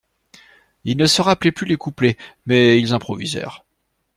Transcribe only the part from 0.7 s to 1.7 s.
Ils ne se rappelaient plus